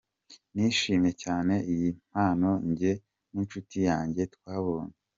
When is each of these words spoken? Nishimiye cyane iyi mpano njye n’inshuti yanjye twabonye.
Nishimiye 0.53 1.13
cyane 1.23 1.53
iyi 1.73 1.89
mpano 2.09 2.49
njye 2.69 2.91
n’inshuti 3.31 3.77
yanjye 3.89 4.21
twabonye. 4.33 4.95